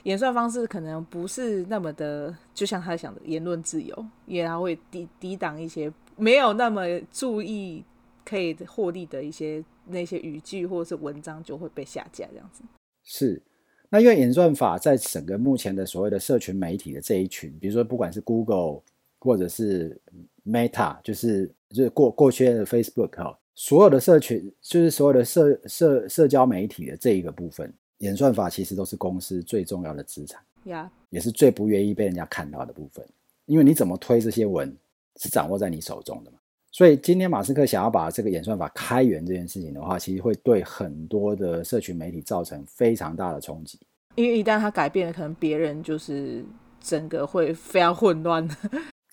[0.02, 6.82] 演算方式可能不是那么的，就像他想的言论自由，也他会抵抵挡一些没有那么
[7.12, 7.84] 注意
[8.24, 12.62] 可以获利的一些那些语句或者是文章就会被下架这样子。
[13.04, 13.40] 是。
[13.88, 18.80] 那因为演算法在整个目前的所谓的社群媒体的这一群，比如说不管是 Google
[19.18, 20.00] 或者是
[20.46, 33.04] Meta，就是就是过过去的 Facebook 哈，所有的社群就是所有的社社社交媒体的这一个部分，演算法其实都是公司最重要的资产，呀，也是最不愿意被人家看到的部分，
[33.46, 34.74] 因为你怎么推这些文
[35.16, 36.38] 是掌握在你手中的嘛。
[36.74, 43.78] 所以今天马斯克想要把这个演算法开源这件事情的话，其实会对很多的社群媒体造成非常大的冲击。
[44.14, 46.42] 因为一旦他改变了，可能别人就是
[46.80, 48.48] 整个会非常混乱。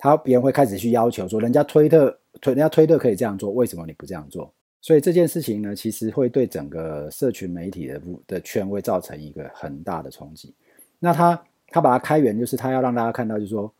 [0.01, 4.51] 他别人会开始去要求说，人家推特推人家推特可以这样做，为什么你不这样做？
[4.81, 10.55] 所以这件事情呢，其实会对整个社群媒体的的圈会造成一个很大的冲击。
[10.97, 13.71] 那他他把它开源，就是他要让大家看到，就是说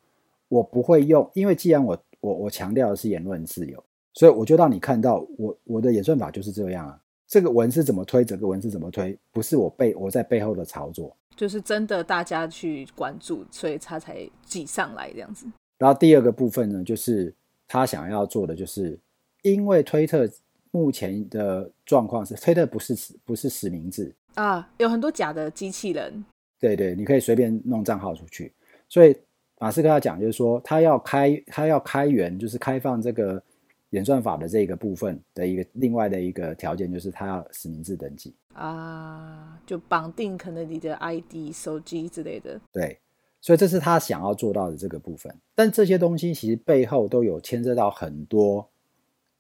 [0.50, 1.98] 我不会用，因为既然我。
[2.22, 3.82] 我我强调的是言论自由，
[4.14, 7.00] 所以我就让你看到我我的演算法就是这样啊。
[7.26, 15.46] 这个文是怎么推，整个文是怎么推，不是我背我在背后的操作，就是真的大家去关注，所以他才挤上来这样子。
[15.80, 17.34] 然后第二个部分呢，就是
[17.68, 18.96] 他想要做的，就是
[19.42, 20.30] 因为推特
[20.70, 26.24] 目前的状况是推特不是不是实名制啊，有很多假的机器人。
[26.60, 28.54] 对对，你可以随便弄账号出去，
[28.88, 29.18] 所以。
[29.62, 33.44] 马斯克要讲，就是说他要开，他要开源，就是开放这个
[33.90, 42.58] 演算法的这个部分的一个另外的一个条件，就是他要实名制登记啊，就绑定可能你的 ID、手机之类的。
[42.72, 42.98] 对，
[43.42, 45.34] 所以这是他想要做到的这个部分。
[45.56, 48.68] 但这些东西其实背后都有牵涉到很多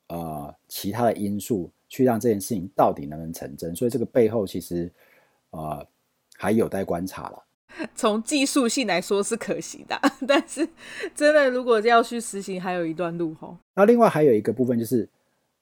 [0.07, 3.75] 呃其他的因素，去让这件事情到底能不能成真。
[3.75, 4.91] 所以这个背后其实
[5.51, 5.85] 呃
[6.37, 7.43] 还有待观察了。
[7.93, 9.95] 从技术性来说是可行的，
[10.27, 10.67] 但是
[11.13, 13.55] 真的如果要去实行，还有一段路吼。
[13.75, 15.07] 那另外还有一个部分就是，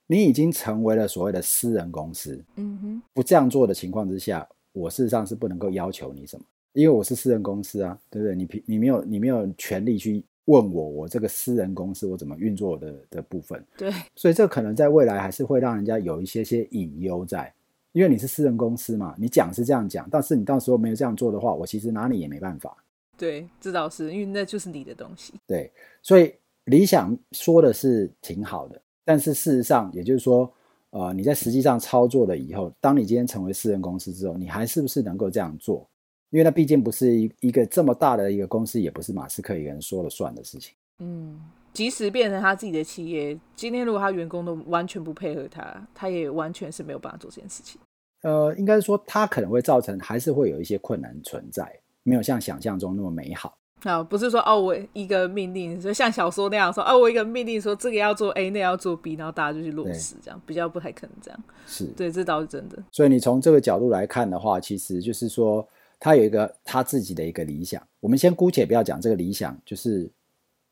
[0.08, 6.46] 你已经成为了所谓的私人公司，嗯哼，不这样做的情况之下，我事实上是不能够要求你什么，
[6.78, 8.36] 因为我是私人公司啊，对不对？
[8.36, 17.52] 你你没有你没有权利去问我，我这个私人公司我怎么运作的的部分，对，所以这可能在未来还是会让人家有一些些隐忧在。
[17.94, 22.78] 因为你是私人公司嘛，你讲是这样讲，但是你到时候没有这样做的话，我其实拿你也没办法。
[23.18, 25.34] 对，这倒是，因为那就是你的东西。
[25.48, 25.72] 对，
[26.04, 26.32] 所以
[26.66, 30.54] 理想说的是挺好的，但是事实上，也就是说，
[30.92, 35.90] 呃，你在实际上操作了以后，当你今天成为私人公司之后，你还是不是能够这样做？
[36.30, 40.76] 因为那毕竟不是一一个这么大的一个公司，也不是马斯克一个人说了算的事情。
[41.00, 41.40] 嗯，
[41.74, 47.80] 即使变成他自己的企业，今天如果他员工都完全不配合他，他也完全是没有办法做这件事情。
[48.24, 51.72] 呃，应该说，他可能会造成，还是会有一些困难存在，
[52.04, 53.58] 没有像想象中那么美好。
[53.84, 61.40] 啊，不是说哦，我一个命令，就像小说那样说，哦，我一个命令说这个要做 A，那个要做 B，然后大家就去落实，这样比较不太可能这样。
[61.68, 62.84] 是对，这倒是真的。
[62.92, 65.66] 所以你从这个角度来看的话，其实就是说，
[66.00, 67.82] 他有一个他自己的一个理想。
[68.00, 70.10] 我们先姑且不要讲这个理想，就是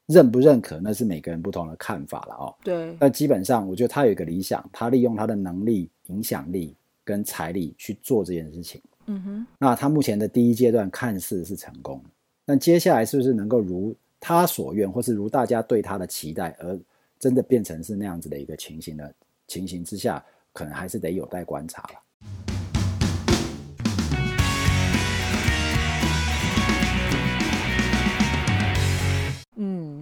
[0.06, 2.56] 认不认可，那是每个人不同的看法了哦。
[2.64, 2.96] 对。
[3.00, 6.76] 那基本上，我觉得他有一个理想，他利用他的能力、影响力。
[7.08, 12.04] 跟财力去做这件事情，嗯哼，那他目前的第一阶段看似是成功，
[12.46, 16.76] 那接下来是不是能够如他所愿，或是如大家对他的期待，而
[17.20, 19.08] 真的变成是那样子的一个情形呢？
[19.48, 22.00] 情形之下，可能还是得有待观察了。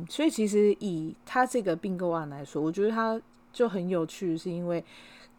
[0.04, 4.84] 嗯，所以其实以他这个并购案来说，我觉得他就很有趣，是因为。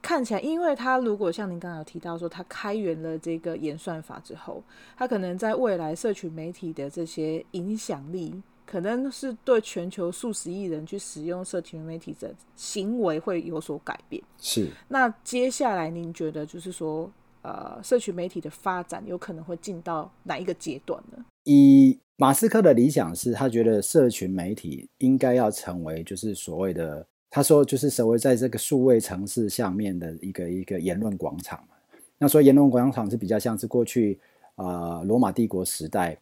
[0.03, 4.62] 看起来，因为他如果像您刚才有提到说，他开源了这个演算法之后，
[4.98, 14.22] 他可能在未来社群媒体的这些影响力，可能是对全球数十亿人去使用社群媒体的行为会有所改变。
[14.38, 14.68] 是。
[14.88, 21.24] 那接下来您觉得，就是说，呃，社群媒体的发展有可能会进到哪一个阶段呢？
[21.44, 27.07] 以马斯克的理想是，他觉得社群媒体应该要成为就是所谓的。
[27.31, 31.59] 他说，就是所谓在这个数位城市下面的一个一个言论广场。
[32.16, 34.20] 那所以言论广场是比较像是过去
[34.55, 36.16] 啊罗马帝国时代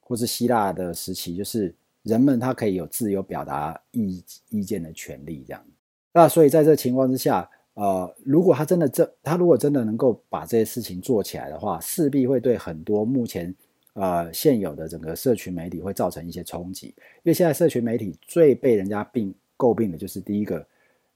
[0.00, 1.72] 或是希腊的时期，就是
[2.02, 5.64] 人们他可以有自由表达意意见的权利这样。
[6.12, 13.54] 那所以在这情况之下，呃，如果他真的这他如果真的能够把这些事情做起来的话，势必会对很多目前
[13.94, 20.64] 呃现有的整个社群媒体会造成一些冲击，因为现在社群媒体最被人家并诟病的就是第一个，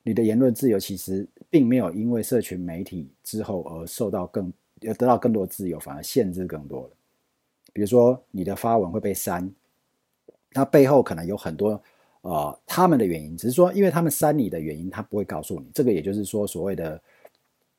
[0.02, 6.90] 你的言论自由其实并没有因为社群媒体之后而受到更得到更多自由，反而限制更多了。
[7.72, 9.48] 比如说你的发文会被删，
[10.52, 11.80] 那背后可能有很多
[12.22, 15.66] 呃他们的原因，只是说因为他们删你的原因，他不会告诉你。
[15.72, 17.00] 这个也就是说所谓的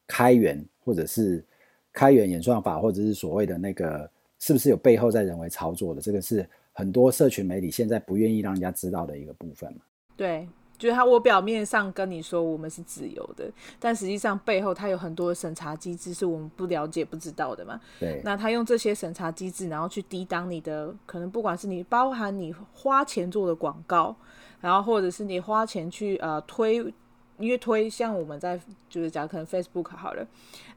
[0.08, 1.44] 开源或者是
[1.92, 4.10] 开源演算法，或者是所谓的那个
[4.44, 9.80] 是不是有背后在人为操作的，这个是很多社群媒体现在不愿意让人家知道的一个部分嘛。
[10.18, 10.46] 对，
[10.78, 17.80] 就是他，我表面上跟你说我们是自由的，但实际上背后他有很多的审查机制是我们不了解、不知道的嘛。
[18.02, 24.14] 对，那他用这些审查机制，然后去抵挡你的，可能不管是你包含你花钱做的广告，
[24.60, 26.94] 然后或者是你花钱去呃推。
[27.40, 30.26] 因为推像我们在就是讲可能 Facebook 好了，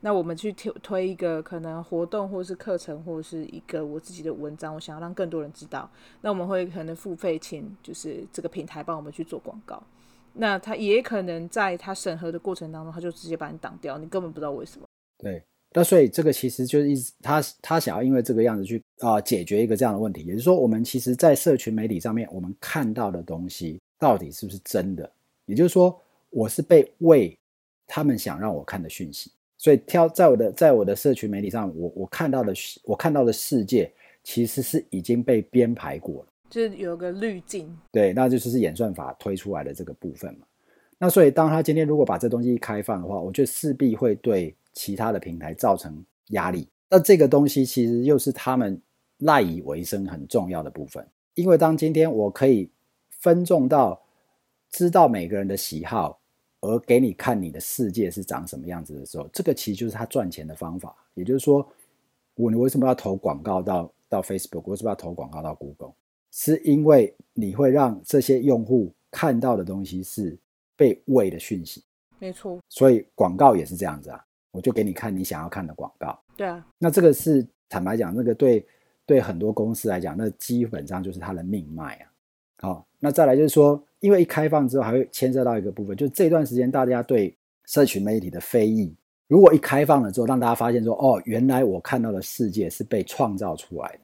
[0.01, 5.89] 那我们去推推一个可能活动或是课程或者是一个我自己的文章，我想要让更多人知道，
[6.23, 9.83] 那我们会可能付费请就是这个平台帮我们去做广告，
[10.33, 14.87] 那他也可能在他审核的过程当中，他就直接把你挡掉，你根本不知道为什么。
[15.19, 15.43] 对，
[15.73, 25.11] 那所以这个其实就是一直他他想要因为这个样子去啊、解决一个这样的问题，也就是说我们其实，在社群媒体上面我们看到的东西到底是不是真的，
[25.45, 25.95] 也就是说。
[26.37, 27.35] 我是被喂
[27.87, 32.53] 他们想让我看的讯息，所以挑在我的在我的社群媒体上，我我看到的
[32.85, 33.91] 我看到的世界
[34.23, 40.47] 其实是已经被编排过了，就是有个滤镜，对，那就是演算法推出来的这个部分嘛。
[40.99, 46.69] 那所以当他今天如果把这东西一开放的话，我觉得势必会对其他的平台造成压力。
[46.91, 48.79] 那这个东西其实又是他们
[49.21, 52.69] 赖以为生很重要的部分，因为当今天我可以
[53.09, 54.03] 分众到
[54.71, 56.21] 知道每个人的喜好。
[56.67, 60.95] 而给你看你的世界是长什么样子的时候，这个其实就是他赚钱的方法。
[61.15, 61.67] 也就是说，
[62.35, 64.63] 我你为什么要投广告到到 Facebook？
[64.71, 65.93] 为什么要投广告到 Google？
[66.31, 70.37] 是因为你会让这些用户看到的东西是
[70.77, 71.83] 被喂的讯息。
[72.19, 72.59] 没错。
[72.69, 76.19] 所以广告也是这样子啊，我就给你看你想要看的广告。
[76.37, 76.67] 对啊。
[76.79, 78.67] 那这个是坦白讲，那个对
[79.05, 82.13] 对很多公司来讲，那基本上就是他的命脉啊。
[82.59, 83.83] 好，那再来就是说。
[84.07, 88.95] 因为一开放之后，还会牵涉到一个部分，就是这段时间大家对社群媒体的非议，
[89.27, 93.99] 如果一开放了之后，让大家发现说，哦，原来我看到的世界是被创造出来的。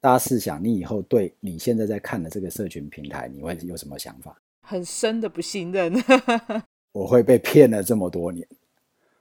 [0.00, 4.40] 大家试想，你以后对你现在在看的这个社群平台，你会有什么想法？
[4.60, 5.92] 很深的不信任。
[6.94, 8.46] 我会被骗了这么多年，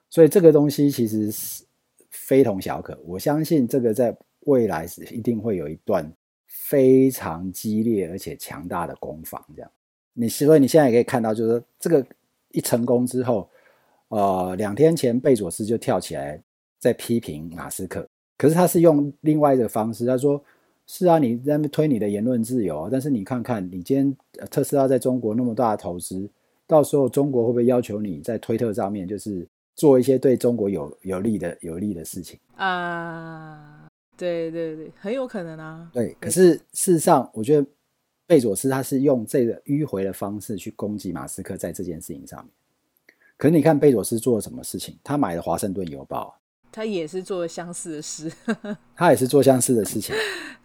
[0.08, 1.64] 所以这个东西其实是
[2.12, 2.96] 非同小可。
[3.04, 6.08] 我相信这个在未来是一定会有一段
[6.46, 9.72] 非常激烈而且强大的攻防，这样。
[10.20, 12.04] 你所以你现在也可以看到，就是这个
[12.50, 13.48] 一成功之后，
[14.08, 16.42] 呃，两天前贝佐斯就跳起来
[16.80, 18.04] 在批评马斯克，
[18.36, 20.44] 可是他是用另外一个方式，他说
[20.88, 24.18] ：“是啊，你在那推你的言论自由，但是你看看，你今天
[24.50, 26.28] 特斯拉在中国那么大的投资，
[26.66, 33.88] 到时候中国会不会要求你在推特上面就是做一些对中国有有利的有利的事情？”啊，
[34.18, 35.92] 对对对，很有可能啊。
[35.94, 37.68] 对，可是事实上，我觉得。
[38.28, 42.52] 贝佐斯他是用这个迂回的方式去攻击马斯克在这件事情上面，
[43.38, 44.98] 可是你看贝佐斯做了什么事情？
[45.02, 46.38] 他买了《华盛顿邮报》，
[46.72, 48.30] 他也是做了相似的事，
[48.94, 50.14] 他也是做相似的事情，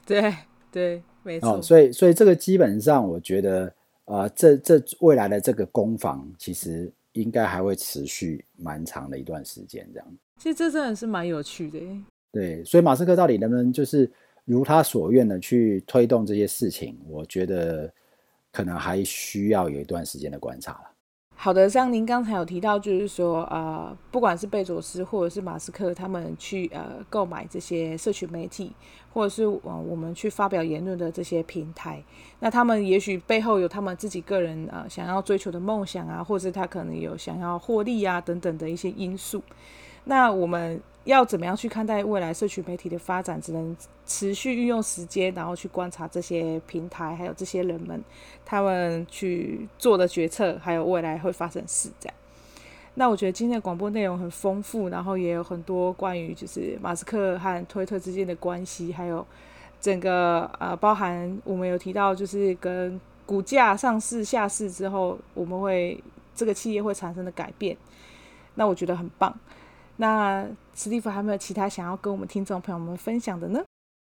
[0.04, 0.34] 对
[0.72, 1.54] 对，没错。
[1.54, 3.72] 哦，所以所以这个基本上我觉得，
[4.06, 10.18] 呃，这这未来的这个攻防其实应该还会持续蛮长的一段时间，这样。
[10.38, 11.78] 其实这真的是蛮有趣的，
[12.32, 12.64] 对。
[12.64, 14.10] 所以马斯克到底能不能就是？
[14.44, 17.92] 如他所愿的去推动这些事情，我觉得
[18.50, 20.88] 可能还需要有一段时间的观察了。
[21.34, 28.70] 好的，像您刚才有提到，就是说，呃，不管是贝佐斯或者是马斯克，他们去呃购买这些社群媒体，
[29.12, 32.00] 或者是呃我们去发表言论的这些平台，
[32.38, 39.42] 那他们也许背后有他们自己个人呃想要追求的梦想啊，或者是他可能有想要获利啊等等的一些因素。
[40.04, 43.40] 那我们要怎么样去看待未来社群媒体的发展？
[43.40, 43.76] 只能
[44.06, 48.02] 持续运用时间，然后去观察这些平台，还有这些人们
[48.44, 52.14] 他们去做的决策，还有未来会发生事这样。
[52.94, 59.26] 那我觉得今天的广播内容很丰富，然后也有很多关于就是马斯克和推特之间的关系，还有
[59.80, 65.98] 整个呃包含我们有提到就是跟股价上市下市之后，我们会
[66.34, 67.76] 这个企业会产生的改变。
[68.56, 69.34] 那我觉得很棒。
[69.96, 73.62] 那史蒂夫还有没有其他想要跟我们听众朋友们分享的呢？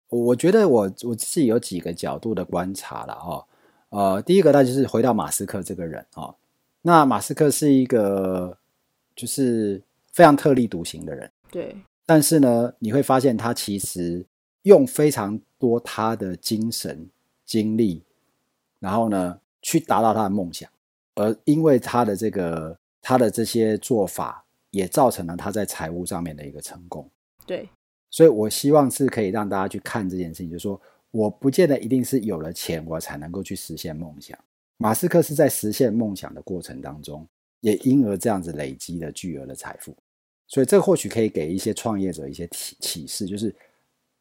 [0.10, 3.46] 我觉得我我自己有几个角度的观察了哈。
[3.90, 6.34] 呃，第一个那就是回到马斯克这个人啊。
[6.82, 8.58] 那马斯克是一个
[9.16, 11.76] 就是非常特立独行的人，对。
[12.06, 14.26] 但是呢，你会发现他其实
[14.64, 17.10] 用非常多他的精神
[17.46, 18.04] 精力，
[18.80, 20.70] 然后呢去达到他的梦想，
[21.16, 24.45] 而因为他的这个他的这些做法。
[24.76, 27.10] 也造成了他在财务上面的一个成功。
[27.46, 27.70] 对，
[28.10, 30.80] 所以我希望是可以让大家去看这件事情，就是说，
[31.12, 34.38] 我不见得一定是有了钱我才能够去实现梦想。
[34.76, 37.26] 马斯克是在实现梦想的过程当中，
[37.62, 39.96] 也因而这样子累积了巨额的财富。
[40.48, 43.56] 所以这或许可以给一些创业者一些启启示，就是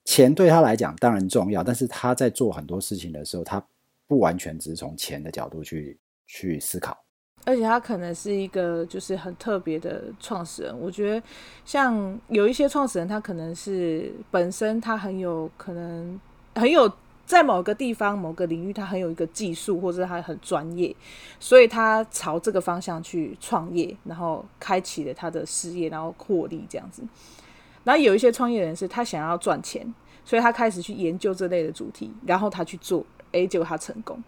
[0.04, 3.66] 钱对他来讲当然重要，但是他在做很多事情的时候，他
[4.06, 7.03] 不完全只是从钱的角度去去思考。
[7.46, 10.74] 而且他可能是一个就是很特别的创始人。
[10.80, 11.26] 我觉得
[11.64, 16.18] 像有一些创始人，他可能是本身他很有可能
[16.54, 16.90] 很有
[17.26, 20.94] 在某个地方某个领域他很有一个技术，或者他很专业，
[21.38, 27.02] 所以他朝这个方向去创业，然后开启了他的事业，然后获利这样子。
[27.84, 29.86] 然后有一些创业人是他想要赚钱，
[30.24, 34.22] 所以他开始去研究这类的主题，然后他去做，诶，结果他成功。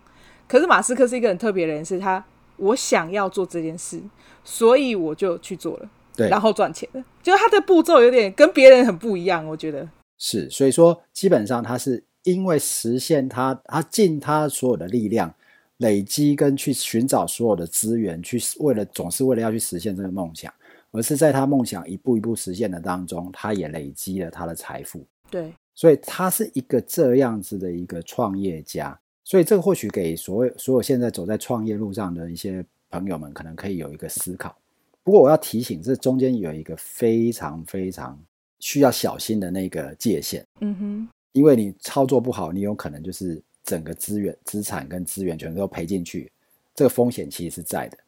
[0.46, 2.22] 可是马斯克是一个很特别的人，是他。
[2.56, 4.00] 我想要做这件事，
[4.44, 7.04] 所以我就去做了，对，然后赚钱了。
[7.22, 9.88] 就是他的步骤有点跟别人很不一样，我觉得
[10.18, 10.48] 是。
[10.50, 15.34] 所以说，基本上他是因为实现他，他尽他所有的力量，
[15.78, 20.52] 累积跟去寻找所有的资源，去为了总是为了要去实现这个梦想，
[20.92, 25.04] 而是在他梦想一步一步实现的当中，他也累积了他的财富。
[25.30, 28.98] 对，所以他是一个这样子的一个创业家。
[29.26, 34.56] 所以这个或许给所有所有现在走在创业路上的一些朋友们，可能可以有一个思考。
[35.02, 38.16] 不过我要提醒，这中间有一个非常非常
[38.60, 40.46] 需要小心的那个界限。
[40.60, 46.30] 嗯哼，因为你操作不好，你有可能就是整个资源、资产跟资源全都赔进去，
[46.72, 47.98] 这个风险其实是在的。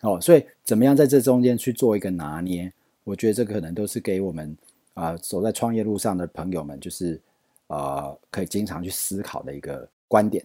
[0.00, 2.72] 哦，所以怎么样在这中间去做一个拿捏？
[3.04, 4.56] 我觉得这个可能都是给我们
[4.94, 7.20] 啊、呃、走在创业路上的朋友们，就是
[7.66, 10.42] 呃可以经常去思考的一个观点。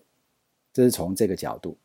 [0.77, 1.75] 这是从这个角度。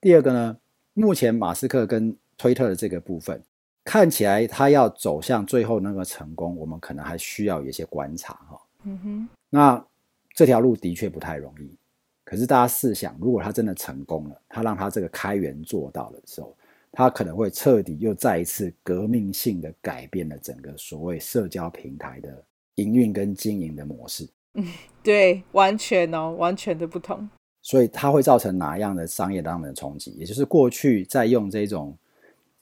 [0.00, 0.56] 第二个呢，
[0.94, 3.42] 目前马斯克跟推特的这个部分，
[3.82, 8.60] 看起来他要走向最后那个成功，我们可能还需要有一些观察哈。
[8.84, 9.28] 嗯哼。
[9.48, 9.84] 那
[10.32, 11.76] 这条路的确不太容易。
[12.22, 16.56] 可是大家试想，如果他真的成功了，他让他这个开源做到的时候，
[16.92, 22.44] 他可能会彻底又再一次革命性的改变了整个所谓社交平台的
[22.76, 24.28] 营运跟经营的模式。
[24.54, 24.64] 嗯，
[25.02, 27.28] 对，完全哦，完全的不同。
[27.70, 30.10] 所以它会造成哪样的商业上面的冲击？
[30.18, 31.96] 也就是过去在用这种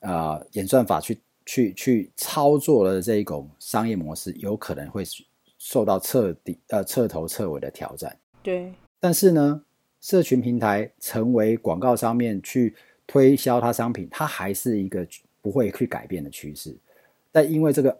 [0.00, 5.02] 呃演算法去去去操作的这一种商业模式，有可能会
[5.56, 8.14] 受到彻底呃彻头彻尾的挑战。
[8.42, 8.70] 对。
[9.00, 9.62] 但是呢，
[10.02, 15.08] 社群平台成为广告上面去推销它商品，它还是一个
[15.40, 16.76] 不会去改变的趋势。
[17.32, 17.98] 但因为这个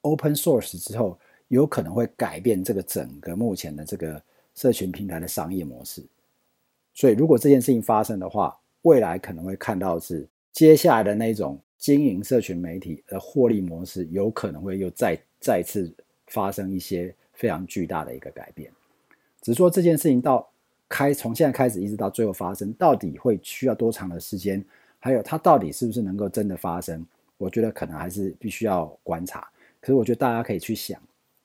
[0.00, 4.22] open source 之后，有可能会改变这个整个目前的这个
[4.54, 6.02] 社群平台的商业模式。
[6.96, 15.94] 所以，如果这件事情发生的话，未来可能会看到是接下来的那种经营社群媒体的获利模式，有可能会又再再次
[16.28, 18.72] 发生一些非常巨大的一个改变。
[19.42, 20.48] 只是说这件事情到
[20.88, 24.64] 开从现在开始一直到最后发生，到底会需要多长的时间？
[24.98, 27.06] 还有它到底是不是能够真的发生？
[27.36, 29.46] 我觉得可能还是必须要观察。
[29.80, 30.98] 可是我觉得大家可以去想，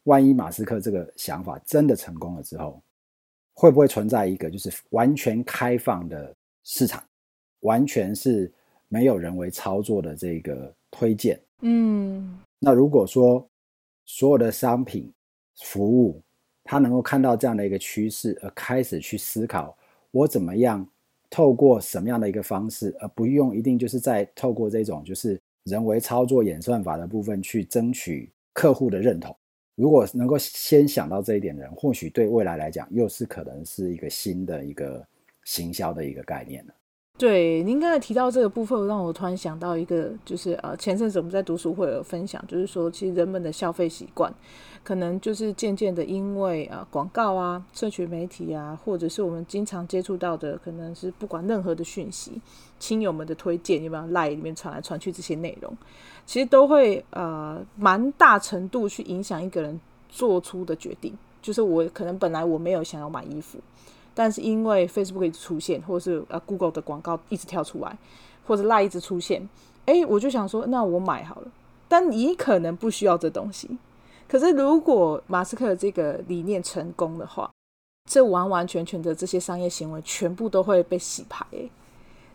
[0.05, 2.81] 万一马斯克这个想法真的成功了之后，
[3.53, 6.33] 会不会存在一个就是完全开放的
[6.63, 7.03] 市场，
[7.61, 8.51] 完全是
[8.87, 11.39] 没有人为操作的这个推荐？
[11.61, 13.47] 嗯，那如果说
[14.05, 15.11] 所有的商品、
[15.63, 16.21] 服务，
[16.63, 19.77] 他能够看到这样的一个趋势，而开始去思考
[20.11, 20.87] 我怎么样
[21.29, 29.35] 透过什么样的一个方式，而不用一定就是在透过这种就是人为操作演算法的部分去争取客户的认同。
[29.81, 35.03] 如果能够先想到这一点的人，或许对未来来讲，又是可能是一个新的一个
[35.43, 36.73] 行销的一个概念了。
[37.17, 44.33] 对，您刚才提到这个部分，让我突然想到一个，就是呃，前阵子我们在读书会有分享，就是说，其实人们的消费习惯，
[44.83, 52.41] 可能就是渐渐的，因为呃广告啊、社群媒体啊，或者是我们经常接触到的，可能是不管任何的讯息，
[52.79, 55.71] 亲友们的推荐，有没有 LINE 里面传来传去这些内容，
[56.25, 61.15] 其实都会呃蛮大程度去影响一个人做出的决定。
[61.39, 63.59] 就是我可能本来我没有想要买衣服。
[64.13, 67.97] 但是因为 Facebook 一直出现，或者是呃 Google 的广告一直跳出来，
[68.45, 69.47] 或者 Line 一直出现，
[69.85, 71.51] 哎，我就想说，那我买好了。
[71.87, 73.77] 但你可能不需要这东西。
[74.27, 77.51] 可是如果马斯克这个理念成功的话，
[78.09, 81.45] 这完完全全的这些商业行为全部都会被洗牌，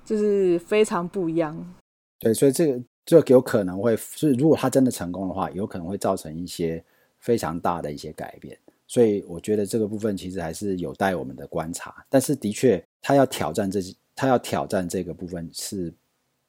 [0.05, 1.75] 就是非常不一样。
[2.21, 6.85] 对，所以这个这有可能会，是如果他真的成功的话，有可能会造成一些
[7.19, 8.59] 非常大的一些改变。
[8.87, 13.81] 所以我觉得这个部分其实还是有待我们的观察，但是的确，他要挑战这，
[14.15, 15.93] 他要挑战这个部分，是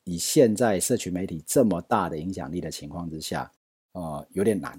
[0.03, 3.51] 以现在社群媒体这么大的影响力的情况之下，
[3.93, 4.73] 呃，有点难，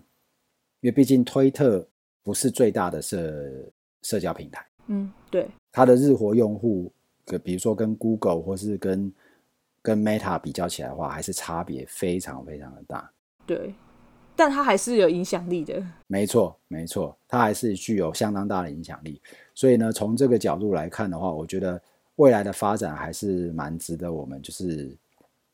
[0.81, 1.87] 因为毕竟推特
[2.23, 3.71] 不是最大的社
[4.03, 6.93] 社交平台，嗯，对，它的日活用户，
[7.43, 9.13] 比如说跟 Google 或是跟
[9.83, 13.11] 跟 Meta 比较起来的话，还是差别非常非常的大，
[13.45, 13.75] 对。
[14.39, 19.21] 但它还是有影响力的，没错，没错，它还是具有相当大的影响力。
[19.53, 21.83] 所以呢，从这个角度来看的话，我觉得
[22.15, 24.97] 未来的发展还是蛮值得我们就是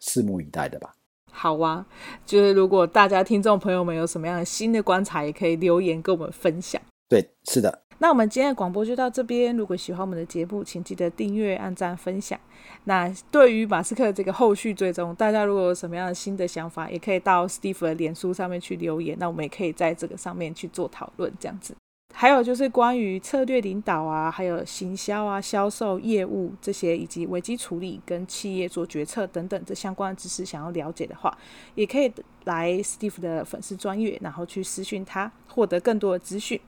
[0.02, 0.94] 拭目以待的吧。
[1.32, 1.86] 好啊，
[2.26, 6.78] 就是如果大家听众朋友们有什么样的新的观察，也可以留言跟我们分享。
[7.14, 7.82] 对，是的。
[7.98, 9.56] 那我们今天的广播就到这边。
[9.56, 12.36] 如果喜欢我们的节目，请记得订阅、按赞、分享。
[12.84, 19.16] 那对于马斯克这个后续追踪，大家如果有什么样的新的想法，也可以到 Steve 的脸书上面去留言。
[19.20, 21.72] 那我们也可以在这个上面去做讨论，这样子。
[22.12, 31.36] 还有就是关于策略领导啊，还有行销啊、销售业务这些，以及危机处理跟企业做决策等等这相关的知识，想要了解的话，
[31.76, 32.12] 也可以
[32.44, 36.60] 来 Steve 的粉丝专页，然后去私讯他，获得更多的资讯。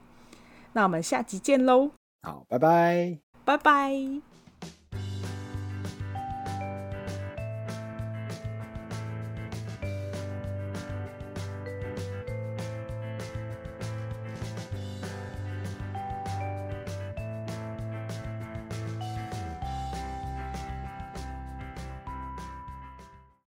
[0.77, 1.89] 那我们下集见喽！
[2.21, 4.26] 好，拜拜，拜拜。